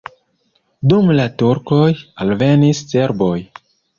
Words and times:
Dum 0.93 1.11
la 1.19 1.27
turkoj 1.41 1.85
alvenis 2.25 2.83
serboj. 2.95 3.37